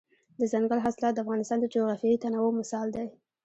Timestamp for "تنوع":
2.23-2.49